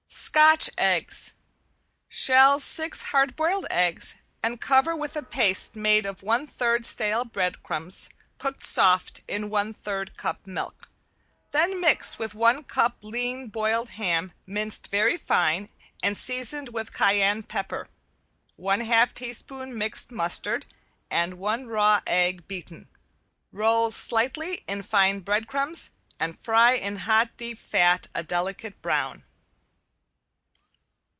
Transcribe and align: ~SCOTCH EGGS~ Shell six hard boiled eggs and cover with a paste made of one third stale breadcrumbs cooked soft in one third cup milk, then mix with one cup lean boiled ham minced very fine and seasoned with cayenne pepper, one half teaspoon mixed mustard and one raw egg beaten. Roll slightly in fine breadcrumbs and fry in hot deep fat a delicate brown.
~SCOTCH 0.13 0.69
EGGS~ 0.77 1.31
Shell 2.09 2.59
six 2.59 3.01
hard 3.03 3.35
boiled 3.37 3.65
eggs 3.71 4.19
and 4.43 4.59
cover 4.59 4.93
with 4.93 5.15
a 5.15 5.23
paste 5.23 5.75
made 5.77 6.05
of 6.05 6.21
one 6.21 6.45
third 6.45 6.85
stale 6.85 7.23
breadcrumbs 7.23 8.09
cooked 8.37 8.61
soft 8.61 9.21
in 9.27 9.49
one 9.49 9.73
third 9.73 10.17
cup 10.17 10.45
milk, 10.45 10.89
then 11.51 11.79
mix 11.79 12.19
with 12.19 12.35
one 12.35 12.61
cup 12.65 12.97
lean 13.01 13.47
boiled 13.47 13.91
ham 13.91 14.33
minced 14.45 14.91
very 14.91 15.15
fine 15.15 15.69
and 16.03 16.17
seasoned 16.17 16.69
with 16.69 16.93
cayenne 16.93 17.41
pepper, 17.43 17.87
one 18.57 18.81
half 18.81 19.13
teaspoon 19.13 19.75
mixed 19.77 20.11
mustard 20.11 20.65
and 21.09 21.35
one 21.37 21.67
raw 21.67 22.01
egg 22.05 22.45
beaten. 22.49 22.89
Roll 23.53 23.91
slightly 23.91 24.65
in 24.67 24.83
fine 24.83 25.21
breadcrumbs 25.21 25.89
and 26.19 26.37
fry 26.39 26.73
in 26.73 26.97
hot 26.97 27.35
deep 27.37 27.57
fat 27.57 28.07
a 28.13 28.23
delicate 28.23 28.81
brown. 28.81 29.23